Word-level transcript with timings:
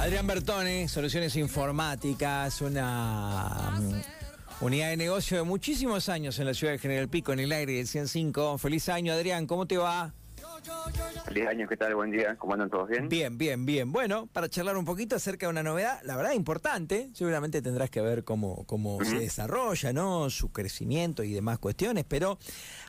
Adrián 0.00 0.26
Bertone, 0.26 0.88
Soluciones 0.88 1.36
Informáticas, 1.36 2.62
una 2.62 3.74
mm, 3.78 4.64
unidad 4.64 4.88
de 4.88 4.96
negocio 4.96 5.36
de 5.36 5.42
muchísimos 5.42 6.08
años 6.08 6.38
en 6.38 6.46
la 6.46 6.54
ciudad 6.54 6.72
de 6.72 6.78
General 6.78 7.06
Pico, 7.10 7.34
en 7.34 7.40
el 7.40 7.52
aire 7.52 7.74
del 7.74 7.86
105. 7.86 8.56
Feliz 8.56 8.88
año, 8.88 9.12
Adrián, 9.12 9.46
¿cómo 9.46 9.66
te 9.66 9.76
va? 9.76 10.14
Feliz 11.24 11.46
año, 11.46 11.68
¿qué 11.68 11.76
tal? 11.76 11.94
Buen 11.94 12.10
día, 12.10 12.36
¿cómo 12.36 12.54
andan 12.54 12.70
todos 12.70 12.88
bien? 12.88 13.08
Bien, 13.08 13.38
bien, 13.38 13.64
bien. 13.64 13.92
Bueno, 13.92 14.26
para 14.26 14.48
charlar 14.48 14.76
un 14.76 14.84
poquito 14.84 15.16
acerca 15.16 15.46
de 15.46 15.50
una 15.50 15.62
novedad, 15.62 16.00
la 16.02 16.16
verdad 16.16 16.32
importante, 16.32 17.08
seguramente 17.14 17.62
tendrás 17.62 17.90
que 17.90 18.00
ver 18.00 18.24
cómo, 18.24 18.64
cómo 18.66 19.02
se 19.04 19.18
desarrolla, 19.18 19.92
¿no? 19.92 20.28
Su 20.30 20.52
crecimiento 20.52 21.22
y 21.22 21.32
demás 21.32 21.58
cuestiones, 21.58 22.04
pero 22.08 22.38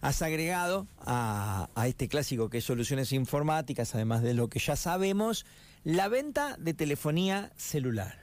has 0.01 0.21
agregado 0.21 0.87
a, 0.99 1.69
a 1.75 1.87
este 1.87 2.07
clásico 2.07 2.49
que 2.49 2.59
es 2.59 2.63
soluciones 2.63 3.11
informáticas, 3.13 3.93
además 3.95 4.23
de 4.23 4.33
lo 4.33 4.49
que 4.49 4.59
ya 4.59 4.75
sabemos, 4.75 5.45
la 5.83 6.07
venta 6.07 6.55
de 6.57 6.73
telefonía 6.73 7.51
celular. 7.55 8.19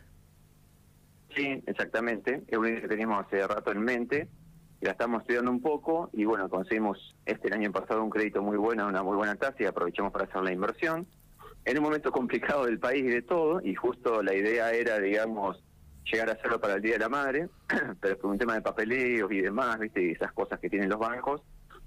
Sí, 1.35 1.63
exactamente. 1.67 2.43
Es 2.49 2.59
una 2.59 2.71
idea 2.71 2.81
que 2.81 2.89
teníamos 2.89 3.25
hace 3.25 3.47
rato 3.47 3.71
en 3.71 3.81
mente 3.81 4.29
y 4.81 4.85
la 4.85 4.93
estamos 4.93 5.23
estudiando 5.23 5.51
un 5.51 5.61
poco 5.61 6.11
y 6.13 6.25
bueno, 6.25 6.49
conseguimos 6.49 7.17
este 7.27 7.53
año 7.53 7.73
pasado 7.73 8.03
un 8.03 8.11
crédito 8.11 8.43
muy 8.43 8.57
bueno, 8.57 8.87
una 8.87 9.03
muy 9.03 9.17
buena 9.17 9.35
tasa 9.35 9.57
y 9.59 9.65
aprovechamos 9.65 10.13
para 10.13 10.27
hacer 10.27 10.43
la 10.43 10.53
inversión. 10.53 11.07
En 11.65 11.79
un 11.79 11.85
momento 11.85 12.13
complicado 12.13 12.65
del 12.65 12.79
país 12.79 13.05
y 13.05 13.09
de 13.09 13.23
todo 13.23 13.61
y 13.63 13.75
justo 13.75 14.23
la 14.23 14.35
idea 14.35 14.71
era, 14.71 14.99
digamos, 14.99 15.63
llegar 16.05 16.31
a 16.31 16.33
hacerlo 16.33 16.61
para 16.61 16.75
el 16.75 16.83
Día 16.83 16.95
de 16.95 17.01
la 17.01 17.09
Madre, 17.09 17.49
pero 18.01 18.17
por 18.19 18.31
un 18.31 18.39
tema 18.39 18.55
de 18.55 18.63
papeleos 18.63 19.31
y 19.33 19.41
demás, 19.41 19.79
¿viste? 19.79 20.03
Y 20.03 20.11
esas 20.13 20.33
cosas 20.33 20.61
que 20.61 20.71
tienen 20.71 20.89
los 20.89 20.99
bancos, 20.99 21.43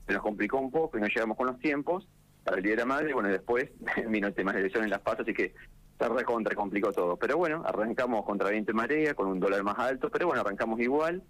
se 0.06 0.14
nos 0.14 0.22
complicó 0.22 0.60
un 0.60 0.72
poco 0.72 0.98
y 0.98 1.02
no 1.02 1.08
llegamos 1.08 1.38
con 1.38 1.48
los 1.48 1.60
tiempos 1.60 2.08
para 2.44 2.58
el 2.58 2.64
Día 2.64 2.72
de 2.72 2.78
la 2.78 2.86
Madre, 2.86 3.14
bueno, 3.14 3.30
después 3.30 3.70
vino 4.10 4.28
el 4.28 4.34
tema 4.34 4.52
de 4.52 4.60
elección 4.60 4.84
en 4.84 4.90
las 4.90 5.00
pasos, 5.00 5.22
así 5.22 5.34
que 5.34 5.54
se 5.98 6.10
recontra 6.10 6.56
complicó 6.56 6.92
todo. 6.92 7.16
Pero 7.16 7.38
bueno, 7.38 7.64
arrancamos 7.66 8.26
contra 8.26 8.50
viento 8.50 8.72
y 8.72 8.76
marea, 8.76 9.14
con 9.14 9.28
un 9.28 9.40
dólar 9.40 9.64
más 9.64 9.80
alto, 9.80 10.10
pero 10.10 10.28
bueno, 10.28 10.42
arrancamos 10.42 10.80
igual 10.80 11.24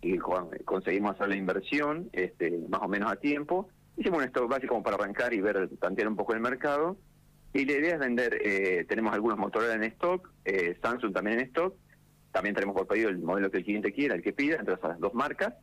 y 0.00 0.16
conseguimos 0.18 1.14
hacer 1.14 1.28
la 1.28 1.36
inversión 1.36 2.08
este, 2.12 2.58
más 2.68 2.82
o 2.82 2.88
menos 2.88 3.10
a 3.10 3.16
tiempo. 3.16 3.68
Hicimos 3.96 4.18
un 4.18 4.24
stock 4.26 4.48
básico 4.48 4.74
como 4.74 4.84
para 4.84 4.96
arrancar 4.96 5.34
y 5.34 5.40
ver, 5.40 5.68
tantear 5.80 6.08
un 6.08 6.16
poco 6.16 6.34
el 6.34 6.40
mercado. 6.40 6.96
Y 7.52 7.64
la 7.64 7.72
idea 7.72 7.94
es 7.94 7.98
vender, 7.98 8.38
eh, 8.44 8.84
tenemos 8.88 9.12
algunos 9.12 9.38
Motorola 9.38 9.74
en 9.74 9.84
stock, 9.84 10.30
eh, 10.44 10.78
Samsung 10.82 11.12
también 11.14 11.40
en 11.40 11.46
stock, 11.46 11.74
también 12.30 12.54
tenemos 12.54 12.76
por 12.76 12.86
pedido 12.86 13.08
el 13.08 13.18
modelo 13.18 13.50
que 13.50 13.58
el 13.58 13.64
cliente 13.64 13.92
quiera, 13.92 14.14
el 14.14 14.22
que 14.22 14.32
pida, 14.32 14.56
entre 14.56 14.74
esas 14.74 15.00
dos 15.00 15.14
marcas, 15.14 15.54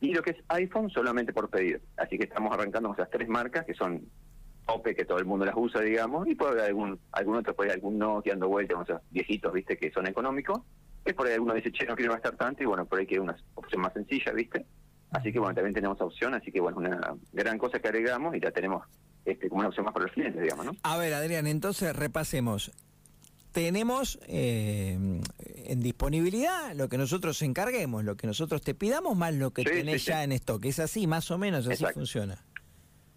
y 0.00 0.14
lo 0.14 0.22
que 0.22 0.30
es 0.30 0.36
iPhone 0.48 0.88
solamente 0.90 1.32
por 1.32 1.50
pedido. 1.50 1.80
Así 1.96 2.16
que 2.16 2.24
estamos 2.24 2.52
arrancando 2.52 2.88
con 2.88 2.96
esas 2.96 3.10
tres 3.10 3.28
marcas 3.28 3.66
que 3.66 3.74
son 3.74 4.06
tope, 4.66 4.94
que 4.94 5.04
todo 5.04 5.18
el 5.18 5.24
mundo 5.24 5.44
las 5.44 5.56
usa, 5.56 5.80
digamos, 5.80 6.28
y 6.28 6.36
puede 6.36 6.52
haber 6.52 6.64
algún, 6.66 7.00
algún 7.10 7.36
otro, 7.36 7.54
puede 7.54 7.70
haber 7.70 7.80
algún 7.80 7.98
Nokia 7.98 8.32
dando 8.34 8.48
vueltas, 8.48 9.00
viejitos, 9.10 9.52
viste, 9.52 9.76
que 9.76 9.90
son 9.90 10.06
económicos, 10.06 10.60
es 11.04 11.14
por 11.14 11.26
ahí 11.26 11.34
alguno 11.34 11.54
dice, 11.54 11.72
che, 11.72 11.84
no 11.84 11.96
quiero 11.96 12.12
gastar 12.12 12.36
tanto, 12.36 12.62
y 12.62 12.66
bueno, 12.66 12.86
por 12.86 12.98
ahí 12.98 13.06
que 13.06 13.18
una 13.18 13.36
opción 13.54 13.82
más 13.82 13.92
sencilla, 13.92 14.32
viste. 14.32 14.64
Así 15.10 15.32
que 15.32 15.38
bueno, 15.38 15.54
también 15.54 15.74
tenemos 15.74 16.00
opción, 16.00 16.34
así 16.34 16.50
que 16.50 16.60
bueno, 16.60 16.78
una 16.78 17.14
gran 17.32 17.58
cosa 17.58 17.78
que 17.78 17.88
agregamos 17.88 18.34
y 18.34 18.40
ya 18.40 18.50
tenemos 18.50 18.86
este, 19.24 19.48
como 19.48 19.60
una 19.60 19.68
opción 19.68 19.84
más 19.84 19.92
para 19.92 20.06
los 20.06 20.14
clientes, 20.14 20.40
digamos, 20.40 20.64
¿no? 20.64 20.72
A 20.82 20.96
ver, 20.96 21.12
Adrián, 21.12 21.46
entonces 21.46 21.94
repasemos. 21.94 22.72
Tenemos 23.52 24.18
eh, 24.26 24.96
en 25.66 25.80
disponibilidad 25.80 26.74
lo 26.74 26.88
que 26.88 26.96
nosotros 26.96 27.42
encarguemos, 27.42 28.02
lo 28.04 28.16
que 28.16 28.26
nosotros 28.26 28.62
te 28.62 28.74
pidamos, 28.74 29.14
más 29.14 29.34
lo 29.34 29.50
que 29.50 29.64
tenés 29.64 30.06
ya 30.06 30.24
en 30.24 30.32
stock. 30.32 30.64
Es 30.64 30.78
así, 30.78 31.06
más 31.06 31.30
o 31.30 31.36
menos, 31.36 31.68
así 31.68 31.84
funciona. 31.92 32.42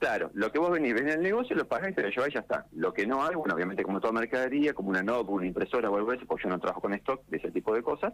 Claro, 0.06 0.30
lo 0.36 0.52
que 0.52 0.60
vos 0.60 0.70
venís, 0.70 0.94
venís 0.94 1.16
al 1.16 1.24
negocio, 1.24 1.56
lo 1.56 1.68
pagás 1.68 1.90
y 1.90 1.94
te 1.94 2.04
lo 2.04 2.10
llevás 2.10 2.30
y 2.30 2.34
ya 2.34 2.42
está. 2.42 2.68
Lo 2.74 2.94
que 2.94 3.08
no 3.08 3.24
hay, 3.24 3.34
bueno, 3.34 3.56
obviamente 3.56 3.82
como 3.82 4.00
toda 4.00 4.14
mercadería, 4.14 4.76
como 4.76 4.90
una 4.90 5.02
notebook, 5.02 5.38
una 5.38 5.48
impresora 5.48 5.90
o 5.90 5.98
algo 5.98 6.12
así, 6.12 6.26
porque 6.26 6.44
yo 6.44 6.50
no 6.50 6.60
trabajo 6.60 6.82
con 6.82 6.94
stock 6.94 7.26
de 7.26 7.38
ese 7.38 7.50
tipo 7.50 7.74
de 7.74 7.82
cosas, 7.82 8.14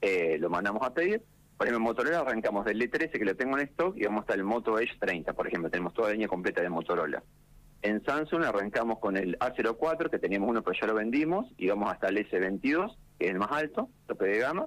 eh, 0.00 0.36
lo 0.38 0.48
mandamos 0.48 0.86
a 0.86 0.94
pedir. 0.94 1.22
Por 1.56 1.66
ejemplo, 1.66 1.78
en 1.78 1.82
Motorola 1.82 2.20
arrancamos 2.20 2.64
del 2.64 2.80
E13 2.80 3.10
que 3.10 3.24
lo 3.24 3.34
tengo 3.34 3.58
en 3.58 3.64
stock 3.64 3.96
y 3.96 4.04
vamos 4.04 4.20
hasta 4.20 4.34
el 4.34 4.44
Moto 4.44 4.78
Edge 4.78 4.96
30, 5.00 5.32
por 5.32 5.48
ejemplo, 5.48 5.68
tenemos 5.70 5.92
toda 5.92 6.06
la 6.06 6.12
línea 6.12 6.28
completa 6.28 6.62
de 6.62 6.68
Motorola. 6.68 7.20
En 7.82 8.04
Samsung 8.04 8.44
arrancamos 8.44 9.00
con 9.00 9.16
el 9.16 9.36
A04, 9.40 10.10
que 10.10 10.20
teníamos 10.20 10.48
uno 10.48 10.62
pero 10.62 10.78
ya 10.80 10.86
lo 10.86 10.94
vendimos, 10.94 11.52
y 11.56 11.66
vamos 11.66 11.90
hasta 11.90 12.10
el 12.10 12.18
S22, 12.30 12.96
que 13.18 13.24
es 13.24 13.32
el 13.32 13.40
más 13.40 13.50
alto, 13.50 13.88
tope 14.06 14.26
de 14.26 14.38
gama. 14.38 14.66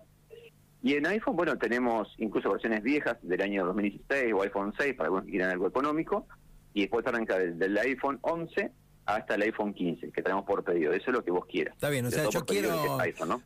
Y 0.83 0.95
en 0.95 1.05
iPhone, 1.07 1.37
bueno, 1.37 1.57
tenemos 1.57 2.13
incluso 2.17 2.51
versiones 2.51 2.83
viejas 2.83 3.15
del 3.21 3.41
año 3.41 3.65
2016 3.67 4.33
o 4.33 4.41
iPhone 4.41 4.73
6, 4.77 4.95
para 4.95 5.05
algunos 5.05 5.23
que 5.23 5.31
quieran 5.31 5.51
algo 5.51 5.65
económico, 5.67 6.27
y 6.77 6.81
después 6.81 7.07
arranca 7.07 7.39
desde 7.39 7.65
el 7.65 7.75
iPhone 7.75 8.19
11 8.21 8.71
hasta 9.07 9.33
el 9.33 9.41
iPhone 9.41 9.73
15, 9.73 10.11
que 10.11 10.21
tenemos 10.21 10.45
por 10.45 10.63
pedido. 10.63 10.93
Eso 10.93 11.09
es 11.09 11.17
lo 11.17 11.23
que 11.23 11.31
vos 11.31 11.47
quieras. 11.47 11.73
Está 11.73 11.89
bien, 11.89 12.05
o 12.05 12.11
sea, 12.11 12.29
yo 12.29 12.45
quiero... 12.45 12.99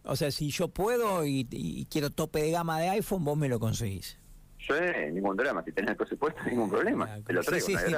O 0.03 0.15
sea, 0.17 0.31
si 0.31 0.49
yo 0.49 0.67
puedo 0.67 1.25
y, 1.25 1.87
quiero 1.89 2.09
tope 2.09 2.41
de 2.41 2.51
gama 2.51 2.81
de 2.81 2.89
iPhone, 2.89 3.23
vos 3.23 3.37
me 3.37 3.47
lo 3.47 3.57
conseguís. 3.57 4.17
Sí, 4.59 4.73
ningún 5.13 5.37
drama. 5.37 5.63
Si 5.63 5.71
tenés 5.71 5.91
el 5.91 5.97
presupuesto, 5.97 6.41
ningún 6.49 6.69
problema. 6.69 7.07
Ah, 7.09 7.19
te 7.25 7.31
lo 7.31 7.41
traigo, 7.41 7.65
sí, 7.65 7.73
sí, 7.73 7.95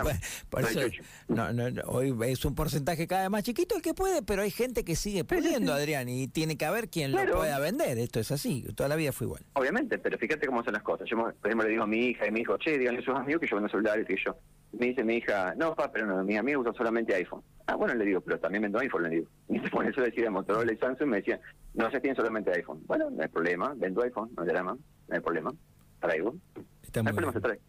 por, 0.49 0.61
eso, 0.61 0.79
no, 1.27 1.51
no, 1.51 1.81
hoy 1.87 2.15
es 2.27 2.45
un 2.45 2.55
porcentaje 2.55 3.07
cada 3.07 3.23
vez 3.23 3.31
más 3.31 3.43
chiquito 3.43 3.75
el 3.75 3.81
que 3.81 3.93
puede, 3.93 4.21
pero 4.21 4.43
hay 4.43 4.51
gente 4.51 4.85
que 4.85 4.95
sigue 4.95 5.23
pudiendo, 5.23 5.73
Adrián, 5.73 6.07
y 6.09 6.27
tiene 6.27 6.57
que 6.57 6.65
haber 6.65 6.89
quien 6.89 7.11
lo 7.11 7.25
pueda 7.33 7.59
vender. 7.59 7.97
Esto 7.97 8.19
es 8.19 8.31
así, 8.31 8.63
toda 8.75 8.87
la 8.87 8.95
vida 8.95 9.11
fue 9.11 9.25
igual. 9.25 9.43
Obviamente, 9.53 9.97
pero 9.97 10.17
fíjate 10.17 10.45
cómo 10.45 10.63
son 10.63 10.73
las 10.73 10.83
cosas. 10.83 11.09
Yo, 11.09 11.17
por 11.17 11.33
ejemplo, 11.43 11.63
le 11.63 11.71
digo 11.71 11.83
a 11.83 11.87
mi 11.87 11.97
hija 11.97 12.27
y 12.27 12.31
mi 12.31 12.41
hijo, 12.41 12.55
che, 12.57 12.77
díganle 12.77 13.01
a 13.01 13.03
sus 13.03 13.15
amigos 13.15 13.41
que 13.41 13.47
yo 13.47 13.55
vendo 13.55 13.69
celulares 13.69 14.05
y 14.07 14.15
yo. 14.23 14.37
Me 14.73 14.87
dice 14.87 15.03
mi 15.03 15.17
hija, 15.17 15.53
no, 15.55 15.75
papá, 15.75 15.91
pero 15.91 16.07
no, 16.07 16.23
mis 16.23 16.37
amigos 16.37 16.61
usan 16.61 16.75
solamente 16.75 17.13
iPhone. 17.13 17.43
Ah, 17.67 17.75
bueno, 17.75 17.93
le 17.93 18.05
digo, 18.05 18.21
pero 18.21 18.39
también 18.39 18.63
vendo 18.63 18.79
iPhone, 18.79 19.03
le 19.03 19.09
digo. 19.09 19.27
Y 19.49 19.59
por 19.69 19.85
eso 19.85 20.01
decía 20.01 20.31
Motorola 20.31 20.73
y 20.73 20.77
Samsung, 20.77 21.09
me 21.09 21.17
decían, 21.17 21.39
no, 21.73 21.89
se 21.91 21.99
tienen 21.99 22.15
solamente 22.15 22.51
iPhone. 22.51 22.81
Bueno, 22.85 23.09
no 23.09 23.21
hay 23.21 23.29
problema, 23.29 23.73
vendo 23.77 24.01
iPhone, 24.01 24.31
no 24.35 24.43
hay 24.43 24.49
drama, 24.49 24.77
no 25.07 25.15
hay 25.15 25.21
problema. 25.21 25.53
Traigo. 25.99 26.35
Está 26.81 27.01
no 27.01 27.09
hay 27.09 27.15
problema, 27.15 27.33
se 27.33 27.39
trae. 27.39 27.59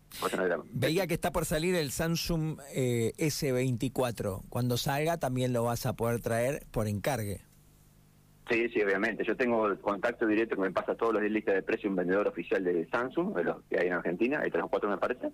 No 0.56 0.64
Veía 0.72 1.06
que 1.06 1.14
está 1.14 1.30
por 1.30 1.44
salir 1.44 1.74
el 1.76 1.92
Samsung 1.92 2.58
eh, 2.74 3.12
S24. 3.18 4.42
Cuando 4.48 4.76
salga 4.76 5.18
también 5.18 5.52
lo 5.52 5.62
vas 5.64 5.86
a 5.86 5.92
poder 5.92 6.20
traer 6.20 6.66
por 6.70 6.88
encargue. 6.88 7.42
Sí, 8.48 8.68
sí, 8.68 8.82
obviamente. 8.82 9.24
Yo 9.24 9.36
tengo 9.36 9.74
contacto 9.80 10.26
directo 10.26 10.56
que 10.56 10.62
me 10.62 10.70
pasa 10.70 10.94
todos 10.94 11.14
los 11.14 11.22
días 11.22 11.32
lista 11.32 11.52
de 11.52 11.62
precio 11.62 11.88
un 11.88 11.96
vendedor 11.96 12.28
oficial 12.28 12.62
de 12.62 12.86
Samsung, 12.88 13.34
de 13.34 13.44
los 13.44 13.62
que 13.70 13.80
hay 13.80 13.86
en 13.86 13.94
Argentina, 13.94 14.40
hay 14.42 14.50
tres 14.50 14.64
o 14.64 14.68
cuatro 14.68 14.90
me 14.90 14.98
parece, 14.98 15.30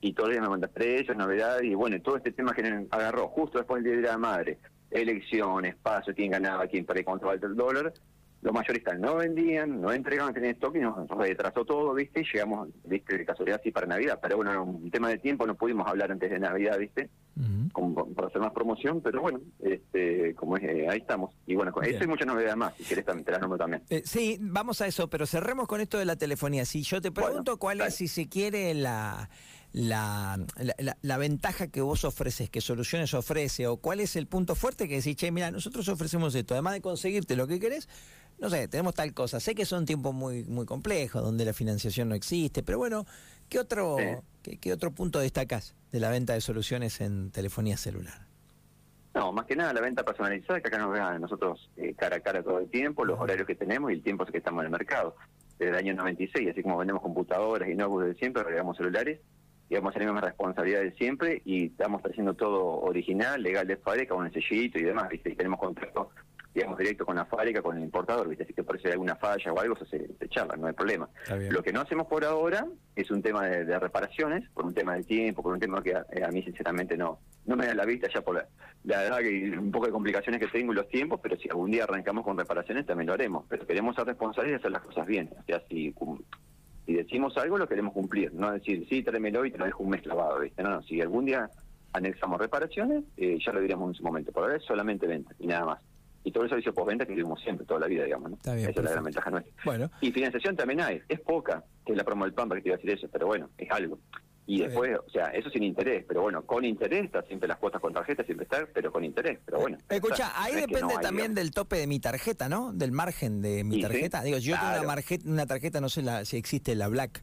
y 0.00 0.12
todos 0.12 0.28
los 0.28 0.36
días 0.36 0.44
me 0.44 0.50
manda 0.50 0.68
precios, 0.68 1.16
novedades, 1.16 1.64
y 1.64 1.74
bueno, 1.74 2.00
todo 2.00 2.16
este 2.16 2.30
tema 2.30 2.52
que 2.52 2.86
agarró 2.90 3.28
justo 3.28 3.58
después 3.58 3.82
del 3.82 3.92
Día 3.94 4.02
de 4.02 4.08
la 4.08 4.18
Madre, 4.18 4.58
elecciones, 4.90 5.74
paso, 5.76 6.12
quién 6.14 6.30
ganaba, 6.30 6.66
quién 6.68 6.84
perdía 6.84 7.04
contra 7.04 7.32
el 7.32 7.56
dólar, 7.56 7.92
los 8.42 8.52
mayoristas 8.52 8.98
no 8.98 9.16
vendían, 9.16 9.80
no 9.80 9.92
entregaban, 9.92 10.34
tenían 10.34 10.54
stock 10.54 10.74
y 10.74 10.80
nos 10.80 11.08
retrasó 11.08 11.64
todo, 11.64 11.94
¿viste? 11.94 12.20
Y 12.20 12.24
llegamos, 12.24 12.68
¿viste? 12.84 13.16
De 13.16 13.24
casualidad 13.24 13.60
sí 13.62 13.70
para 13.70 13.86
Navidad, 13.86 14.18
pero 14.20 14.36
bueno, 14.36 14.64
un 14.64 14.90
tema 14.90 15.08
de 15.08 15.18
tiempo, 15.18 15.46
no 15.46 15.54
pudimos 15.54 15.86
hablar 15.86 16.10
antes 16.10 16.28
de 16.28 16.40
Navidad, 16.40 16.76
¿viste? 16.78 17.08
Como, 17.72 18.14
para 18.14 18.28
hacer 18.28 18.40
más 18.40 18.52
promoción, 18.52 19.00
pero 19.00 19.20
bueno, 19.20 19.40
este, 19.60 20.34
como 20.34 20.56
es, 20.56 20.62
eh, 20.64 20.86
ahí 20.88 20.98
estamos. 20.98 21.34
Y 21.46 21.54
bueno, 21.54 21.72
con 21.72 21.84
eso 21.84 21.98
hay 22.00 22.06
muchas 22.06 22.26
novedades 22.26 22.56
más, 22.56 22.74
si 22.76 22.84
querés 22.84 23.04
también, 23.04 23.24
te 23.24 23.32
las 23.32 23.40
nombro 23.40 23.58
también. 23.58 23.82
Eh, 23.90 24.02
sí, 24.04 24.38
vamos 24.40 24.80
a 24.80 24.86
eso, 24.86 25.08
pero 25.08 25.26
cerremos 25.26 25.66
con 25.66 25.80
esto 25.80 25.98
de 25.98 26.04
la 26.04 26.16
telefonía. 26.16 26.64
Si 26.64 26.82
yo 26.82 27.00
te 27.00 27.10
pregunto 27.10 27.58
cuál 27.58 27.80
es, 27.80 27.94
si 27.94 28.08
se 28.08 28.28
quiere, 28.28 28.74
la, 28.74 29.28
la, 29.72 30.38
la, 31.00 31.16
ventaja 31.16 31.68
que 31.68 31.80
vos 31.80 32.04
ofreces, 32.04 32.50
que 32.50 32.60
Soluciones 32.60 33.14
ofrece, 33.14 33.66
o 33.66 33.78
cuál 33.78 34.00
es 34.00 34.16
el 34.16 34.26
punto 34.26 34.54
fuerte 34.54 34.88
que 34.88 34.96
decís, 34.96 35.16
che, 35.16 35.30
mira, 35.30 35.50
nosotros 35.50 35.88
ofrecemos 35.88 36.34
esto, 36.34 36.54
además 36.54 36.74
de 36.74 36.80
conseguirte 36.82 37.36
lo 37.36 37.46
que 37.46 37.58
querés, 37.58 37.88
no 38.38 38.50
sé, 38.50 38.68
tenemos 38.68 38.94
tal 38.94 39.14
cosa. 39.14 39.40
Sé 39.40 39.54
que 39.54 39.64
son 39.64 39.86
tiempos 39.86 40.14
muy 40.14 40.44
muy 40.44 40.66
complejos, 40.66 41.22
donde 41.22 41.44
la 41.44 41.52
financiación 41.52 42.08
no 42.08 42.14
existe, 42.14 42.62
pero 42.62 42.78
bueno, 42.78 43.06
¿qué 43.48 43.58
otro, 43.58 43.96
qué, 44.42 44.72
otro 44.72 44.92
punto 44.92 45.20
destacás 45.20 45.74
de 45.92 46.00
la 46.00 46.10
venta 46.10 46.32
de 46.32 46.40
soluciones 46.40 47.00
en 47.00 47.30
telefonía 47.30 47.76
celular? 47.76 48.26
No, 49.14 49.30
más 49.30 49.44
que 49.44 49.54
nada 49.54 49.74
la 49.74 49.82
venta 49.82 50.02
personalizada, 50.04 50.60
que 50.60 50.68
acá 50.68 50.78
nos 50.78 50.90
vean 50.90 51.20
nosotros 51.20 51.70
eh, 51.76 51.94
cara 51.94 52.16
a 52.16 52.20
cara 52.20 52.42
todo 52.42 52.58
el 52.58 52.70
tiempo, 52.70 53.04
los 53.04 53.20
horarios 53.20 53.46
que 53.46 53.54
tenemos 53.54 53.90
y 53.90 53.94
el 53.94 54.02
tiempo 54.02 54.24
que 54.24 54.38
estamos 54.38 54.62
en 54.62 54.66
el 54.66 54.72
mercado. 54.72 55.14
Desde 55.58 55.70
el 55.70 55.76
año 55.76 55.94
96, 55.94 56.48
así 56.50 56.62
como 56.62 56.78
vendemos 56.78 57.02
computadoras 57.02 57.68
y 57.68 57.74
notebooks 57.74 58.06
de 58.06 58.14
siempre, 58.14 58.42
regalamos 58.42 58.76
celulares, 58.78 59.20
y 59.68 59.74
vamos 59.74 59.94
a 59.94 59.98
tener 59.98 60.12
más 60.12 60.24
responsabilidad 60.24 60.80
de 60.80 60.92
siempre 60.92 61.40
y 61.44 61.66
estamos 61.66 62.02
haciendo 62.02 62.34
todo 62.34 62.80
original, 62.80 63.42
legal 63.42 63.66
de 63.66 63.76
fábrica, 63.76 64.14
con 64.14 64.26
el 64.26 64.32
sellito 64.32 64.78
y 64.78 64.82
demás, 64.82 65.08
¿viste? 65.08 65.30
Y 65.30 65.36
tenemos 65.36 65.60
contacto 65.60 66.10
digamos, 66.54 66.78
directo 66.78 67.06
con 67.06 67.16
la 67.16 67.24
fábrica, 67.24 67.62
con 67.62 67.76
el 67.76 67.82
importador, 67.82 68.28
¿viste? 68.28 68.44
Así 68.44 68.52
que 68.52 68.62
por 68.62 68.80
si 68.80 68.86
hay 68.86 68.92
alguna 68.92 69.16
falla 69.16 69.52
o 69.52 69.58
algo, 69.58 69.76
se, 69.76 69.86
se 69.86 70.28
charla, 70.28 70.56
no 70.56 70.66
hay 70.66 70.74
problema. 70.74 71.08
Lo 71.50 71.62
que 71.62 71.72
no 71.72 71.80
hacemos 71.80 72.06
por 72.06 72.24
ahora 72.24 72.66
es 72.94 73.10
un 73.10 73.22
tema 73.22 73.46
de, 73.46 73.78
reparaciones, 73.78 74.48
por 74.50 74.66
un 74.66 74.74
tema 74.74 74.94
de 74.94 75.04
tiempo, 75.04 75.42
por 75.42 75.54
un 75.54 75.60
tema 75.60 75.82
que 75.82 75.94
a, 75.94 76.28
mí 76.30 76.42
sinceramente 76.42 76.96
no 76.96 77.18
no 77.44 77.56
me 77.56 77.66
da 77.66 77.74
la 77.74 77.84
vista 77.84 78.08
ya 78.12 78.20
por 78.20 78.36
la, 78.36 78.46
verdad 78.84 79.18
que 79.18 79.58
un 79.58 79.72
poco 79.72 79.86
de 79.86 79.92
complicaciones 79.92 80.40
que 80.40 80.46
tengo 80.46 80.72
en 80.72 80.76
los 80.76 80.88
tiempos, 80.88 81.18
pero 81.20 81.36
si 81.36 81.48
algún 81.48 81.72
día 81.72 81.84
arrancamos 81.84 82.24
con 82.24 82.38
reparaciones 82.38 82.86
también 82.86 83.08
lo 83.08 83.14
haremos, 83.14 83.44
pero 83.48 83.66
queremos 83.66 83.96
ser 83.96 84.06
responsables 84.06 84.52
y 84.52 84.56
hacer 84.56 84.70
las 84.70 84.82
cosas 84.82 85.06
bien, 85.06 85.28
o 85.36 85.42
sea, 85.44 85.60
si, 85.68 85.92
si 86.86 86.92
decimos 86.92 87.36
algo 87.36 87.58
lo 87.58 87.66
queremos 87.66 87.94
cumplir, 87.94 88.32
no 88.32 88.52
decir, 88.52 88.86
sí, 88.88 89.02
tráemelo 89.02 89.44
y 89.44 89.50
te 89.50 89.58
lo 89.58 89.64
dejo 89.64 89.82
un 89.82 89.90
mes 89.90 90.02
clavado, 90.02 90.38
¿viste? 90.38 90.62
No, 90.62 90.70
no, 90.70 90.82
si 90.82 91.00
algún 91.00 91.24
día 91.24 91.50
anexamos 91.92 92.40
reparaciones, 92.40 93.04
eh, 93.16 93.38
ya 93.44 93.52
lo 93.52 93.60
diremos 93.60 93.88
en 93.90 93.94
su 93.94 94.04
momento, 94.04 94.30
por 94.30 94.44
ahora 94.44 94.56
es 94.56 94.64
solamente 94.64 95.06
venta 95.06 95.34
y 95.38 95.46
nada 95.46 95.64
más. 95.64 95.80
Y 96.24 96.30
todo 96.32 96.44
el 96.44 96.48
servicio 96.50 96.72
postventa 96.74 97.04
que 97.06 97.12
vivimos 97.14 97.40
siempre, 97.42 97.66
toda 97.66 97.80
la 97.80 97.86
vida, 97.86 98.04
digamos. 98.04 98.30
¿no? 98.30 98.36
Está 98.36 98.54
bien, 98.54 98.70
Esa 98.70 98.80
es 98.80 98.84
la 98.84 98.90
gran 98.92 99.04
ventaja 99.04 99.30
nuestra. 99.30 99.52
Bueno. 99.64 99.90
Y 100.00 100.12
financiación 100.12 100.56
también 100.56 100.80
hay, 100.80 101.00
es 101.08 101.20
poca, 101.20 101.64
que 101.84 101.92
es 101.92 101.98
la 101.98 102.04
promo 102.04 102.24
del 102.24 102.34
Pampa 102.34 102.54
que 102.56 102.62
te 102.62 102.68
iba 102.68 102.74
a 102.76 102.78
decir 102.78 102.90
eso, 102.92 103.08
pero 103.12 103.26
bueno, 103.26 103.50
es 103.58 103.70
algo. 103.70 103.98
Y 104.44 104.56
Está 104.56 104.68
después, 104.70 104.98
o 105.06 105.10
sea, 105.10 105.26
eso 105.28 105.50
sin 105.50 105.62
interés, 105.62 106.04
pero 106.06 106.22
bueno, 106.22 106.42
con 106.44 106.64
interés 106.64 107.04
está 107.04 107.22
siempre 107.22 107.48
las 107.48 107.58
cuotas 107.58 107.80
con 107.80 107.92
tarjeta, 107.92 108.24
siempre 108.24 108.42
está, 108.44 108.66
pero 108.74 108.90
con 108.90 109.04
interés, 109.04 109.38
pero 109.44 109.60
bueno. 109.60 109.78
Escucha, 109.88 110.26
está. 110.26 110.42
ahí 110.42 110.54
No 110.54 110.60
depende 110.62 110.80
no 110.80 110.88
hay, 110.88 110.94
también 110.96 111.28
digamos. 111.34 111.34
del 111.36 111.50
tope 111.52 111.76
de 111.76 111.86
mi 111.86 112.00
tarjeta, 112.00 112.48
¿no? 112.48 112.72
Del 112.72 112.90
margen 112.90 113.40
de 113.40 113.62
mi 113.62 113.76
Sí, 113.76 113.76
sí. 113.76 113.82
tarjeta. 113.82 114.22
Digo, 114.22 114.38
yo 114.38 114.56
tengo 114.56 114.82
una, 114.92 115.02
una 115.32 115.46
tarjeta, 115.46 115.80
no 115.80 115.88
sé 115.88 116.02
la, 116.02 116.24
si 116.24 116.36
existe 116.38 116.74
la 116.74 116.88
Black 116.88 117.22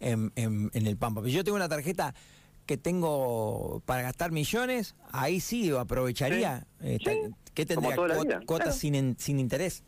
en, 0.00 0.32
en- 0.36 0.70
en 0.72 0.86
el 0.86 0.96
Pampa, 0.96 1.20
pero 1.20 1.32
yo 1.32 1.44
tengo 1.44 1.56
una 1.56 1.68
tarjeta 1.68 2.14
que 2.66 2.76
tengo 2.76 3.82
para 3.86 4.02
gastar 4.02 4.32
millones, 4.32 4.94
ahí 5.12 5.40
sí 5.40 5.70
aprovecharía. 5.70 6.66
eh, 6.80 6.98
Sí. 6.98 7.04
ta- 7.04 7.12
¿Qué 7.54 7.66
tendría? 7.66 7.94
toda 7.94 8.08
la 8.08 8.16
Cuot- 8.16 8.24
vida, 8.26 8.40
¿Cuotas 8.46 8.66
claro. 8.66 8.78
sin, 8.80 8.94
in- 8.94 9.16
sin 9.18 9.38
interés? 9.38 9.84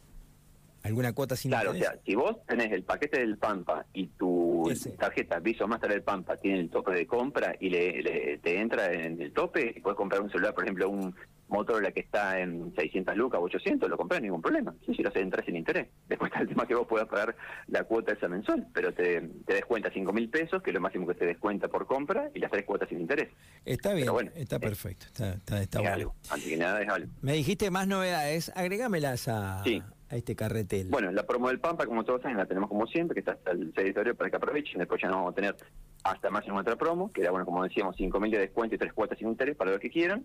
¿Alguna 0.83 1.13
cuota 1.13 1.35
sin 1.35 1.51
Claro, 1.51 1.73
o 1.73 1.75
interés? 1.75 1.95
sea, 1.95 2.03
si 2.07 2.15
vos 2.15 2.37
tenés 2.47 2.71
el 2.73 2.85
paquete 2.85 3.19
del 3.21 3.39
Pampa 3.39 3.85
y 3.93 4.07
tu 4.07 4.71
Ese. 4.71 4.91
tarjeta 4.91 5.41
Visa 5.41 5.67
Master 5.67 5.91
del 5.91 6.03
Pampa 6.03 6.37
tiene 6.37 6.61
el 6.61 6.71
tope 6.71 6.93
de 6.93 7.07
compra 7.09 7.57
y 7.59 7.71
le, 7.71 8.03
le- 8.03 8.39
te 8.39 8.61
entra 8.61 8.93
en 8.93 9.21
el 9.21 9.33
tope, 9.33 9.75
y 9.77 9.81
puedes 9.81 9.97
comprar 9.97 10.21
un 10.23 10.31
celular, 10.31 10.55
por 10.55 10.63
ejemplo, 10.65 10.89
un 10.89 11.13
Motorola 11.49 11.93
que 11.93 12.01
está 12.01 12.41
en 12.41 12.75
600 12.75 13.17
lucas 13.17 13.41
o 13.41 13.45
800, 13.45 13.89
lo 13.89 13.97
compras, 13.97 14.21
ningún 14.21 14.43
problema. 14.43 14.75
Sí, 14.85 14.95
si 14.95 15.03
lo 15.03 15.11
haces 15.11 15.23
entrar 15.23 15.45
sin 15.45 15.57
interés. 15.57 15.89
Después 16.09 16.31
está 16.31 16.43
el 16.43 16.49
tema 16.49 16.67
que 16.67 16.75
vos 16.75 16.87
puedas 16.89 17.07
pagar 17.09 17.37
la 17.69 17.85
cuota 17.85 18.13
esa 18.13 18.29
mensual, 18.29 18.67
pero 18.75 18.93
te, 18.93 19.21
te 19.47 19.55
descuenta 19.55 19.91
5 19.93 20.13
mil 20.13 20.29
pesos, 20.29 20.63
que 20.63 20.71
es 20.71 20.75
lo 20.75 20.81
máximo 20.81 21.07
que 21.07 21.15
te 21.15 21.25
descuenta 21.27 21.69
por 21.69 21.87
compra, 21.87 22.31
y 22.35 22.41
las 22.41 22.51
tres 22.51 22.65
cuotas 22.65 22.89
sin 22.89 23.01
interés. 23.01 23.29
Está 23.65 23.95
bien, 23.95 24.11
bueno, 24.13 24.31
está 24.35 24.57
es- 24.57 24.63
perfecto, 24.63 25.07
está, 25.07 25.35
está, 25.35 25.63
está 25.63 25.79
es 25.79 25.83
bueno. 25.83 25.95
algo. 25.97 26.15
Antes 26.31 26.49
que 26.49 26.57
nada 26.57 26.83
es 26.83 26.89
algo. 26.89 27.13
Me 27.23 27.33
dijiste 27.35 27.71
más 27.71 27.87
novedades, 27.87 28.51
agregámelas 28.57 29.29
a, 29.29 29.63
Sí. 29.65 29.83
a 30.11 30.17
este 30.17 30.35
carretel. 30.35 30.89
Bueno, 30.89 31.13
la 31.13 31.25
promo 31.25 31.49
del 31.49 31.61
Pampa, 31.61 31.87
como 31.87 32.05
todos 32.05 32.23
saben, 32.23 32.37
la 32.39 32.47
tenemos 32.47 32.69
como 32.69 32.87
siempre, 32.89 33.15
que 33.15 33.21
está 33.21 33.33
hasta 33.33 33.53
el 33.53 33.73
6 33.75 33.87
de 33.87 33.93
febrero 33.93 34.17
para 34.17 34.31
que 34.31 34.37
aprovechen. 34.37 34.79
Después 34.79 35.01
ya 35.01 35.09
nos 35.09 35.19
vamos 35.19 35.33
a 35.33 35.35
tener 35.37 35.57
hasta 36.05 36.31
más 36.31 36.45
en 36.47 36.53
otra 36.53 36.77
promo, 36.77 37.11
que 37.13 37.21
era, 37.23 37.31
bueno, 37.31 37.45
como 37.47 37.63
decíamos, 37.65 37.97
5.000 37.97 38.31
de 38.31 38.39
descuento 38.39 38.75
y 38.75 38.79
tres 38.79 38.93
cuotas 38.93 39.19
sin 39.19 39.29
interés 39.29 39.57
para 39.57 39.71
los 39.73 39.81
que 39.81 39.91
quieran. 39.91 40.25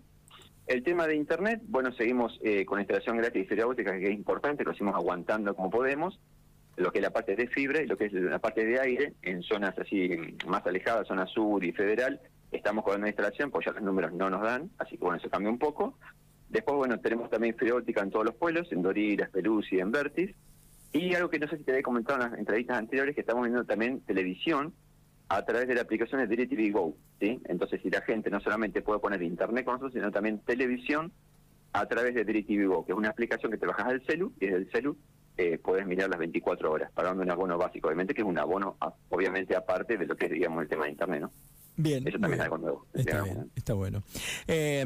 El 0.66 0.82
tema 0.82 1.06
de 1.06 1.16
Internet, 1.16 1.60
bueno, 1.66 1.92
seguimos 1.92 2.38
eh, 2.42 2.64
con 2.64 2.78
instalación 2.78 3.16
gratis 3.16 3.42
de 3.42 3.48
fibra 3.48 3.66
óptica, 3.66 3.98
que 3.98 4.06
es 4.06 4.14
importante, 4.14 4.64
lo 4.64 4.72
seguimos 4.72 4.94
aguantando 4.94 5.54
como 5.54 5.70
podemos. 5.70 6.20
Lo 6.76 6.90
que 6.90 7.00
es 7.00 7.02
la 7.02 7.10
parte 7.10 7.36
de 7.36 7.48
fibra 7.48 7.82
y 7.82 7.86
lo 7.86 7.98
que 7.98 8.06
es 8.06 8.12
la 8.12 8.38
parte 8.38 8.64
de 8.64 8.80
aire, 8.80 9.12
en 9.22 9.42
zonas 9.42 9.78
así 9.78 10.10
más 10.46 10.64
alejadas, 10.66 11.06
zona 11.06 11.26
sur 11.26 11.62
y 11.62 11.72
federal, 11.72 12.20
estamos 12.50 12.84
con 12.84 12.98
una 12.98 13.08
instalación, 13.08 13.50
pues 13.50 13.66
ya 13.66 13.72
los 13.72 13.82
números 13.82 14.12
no 14.12 14.30
nos 14.30 14.40
dan, 14.40 14.70
así 14.78 14.96
que 14.96 15.04
bueno, 15.04 15.18
eso 15.18 15.28
cambia 15.28 15.50
un 15.50 15.58
poco. 15.58 15.98
Después, 16.48 16.76
bueno, 16.76 16.98
tenemos 17.00 17.28
también 17.28 17.56
fibra 17.56 17.76
óptica 17.76 18.00
en 18.00 18.10
todos 18.10 18.24
los 18.24 18.34
pueblos, 18.34 18.70
en 18.72 18.82
Doriras, 18.82 19.30
Perus 19.30 19.70
y 19.72 19.80
en 19.80 19.90
Vertis. 19.90 20.34
Y 20.92 21.14
algo 21.14 21.28
que 21.28 21.38
no 21.38 21.48
sé 21.48 21.58
si 21.58 21.64
te 21.64 21.72
había 21.72 21.82
comentado 21.82 22.22
en 22.22 22.30
las 22.30 22.38
entrevistas 22.38 22.78
anteriores, 22.78 23.14
que 23.14 23.22
estamos 23.22 23.42
viendo 23.42 23.64
también 23.64 24.00
televisión 24.02 24.72
a 25.36 25.44
través 25.44 25.66
de 25.68 25.74
la 25.74 25.82
aplicación 25.82 26.20
de 26.20 26.26
DirecTV 26.26 26.72
Go, 26.72 26.96
¿sí? 27.20 27.40
Entonces, 27.48 27.80
si 27.82 27.90
la 27.90 28.02
gente 28.02 28.30
no 28.30 28.40
solamente 28.40 28.82
puede 28.82 29.00
poner 29.00 29.22
internet 29.22 29.64
con 29.64 29.74
nosotros, 29.74 29.94
sino 29.94 30.10
también 30.10 30.40
televisión 30.40 31.12
a 31.72 31.86
través 31.86 32.14
de 32.14 32.24
DirecTV 32.24 32.66
Go, 32.68 32.84
que 32.84 32.92
es 32.92 32.98
una 32.98 33.08
aplicación 33.10 33.50
que 33.50 33.58
te 33.58 33.66
bajas 33.66 33.86
al 33.86 34.02
celu, 34.06 34.32
y 34.40 34.46
desde 34.46 34.58
el 34.58 34.70
celu 34.70 34.96
eh, 35.38 35.58
puedes 35.58 35.86
mirar 35.86 36.10
las 36.10 36.18
24 36.18 36.70
horas, 36.70 36.90
pagando 36.92 37.22
un 37.22 37.30
abono 37.30 37.56
básico, 37.56 37.88
obviamente, 37.88 38.12
que 38.12 38.20
es 38.20 38.26
un 38.26 38.38
abono, 38.38 38.76
a- 38.80 38.92
obviamente, 39.08 39.56
aparte 39.56 39.96
de 39.96 40.06
lo 40.06 40.14
que 40.16 40.26
es, 40.26 40.32
digamos, 40.32 40.62
el 40.62 40.68
tema 40.68 40.84
de 40.84 40.90
internet, 40.90 41.22
¿no? 41.22 41.32
bien, 41.74 42.06
Eso 42.06 42.18
también 42.18 42.32
bien. 42.32 42.40
es 42.40 42.44
algo 42.44 42.58
nuevo. 42.58 42.86
Está 42.92 43.22
bien, 43.22 43.50
está 43.56 43.72
bueno. 43.72 44.02
Eh, 44.46 44.80